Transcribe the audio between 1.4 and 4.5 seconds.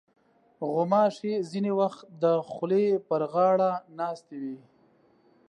ځینې وخت د خولې پر غاړه ناستې